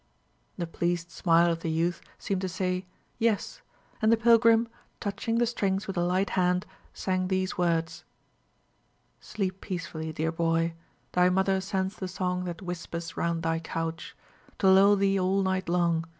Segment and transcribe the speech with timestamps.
[0.57, 2.87] The pleased smile of the youth seemed to say,
[3.19, 3.61] Yes;
[4.01, 4.67] and the pilgrim,
[4.99, 8.03] touching the strings with a light hand, sang these words:
[9.19, 10.73] "Sleep peacefully, dear boy;
[11.11, 14.17] Thy mother sends the song That whispers round thy couch,
[14.57, 16.05] To lull thee all night long.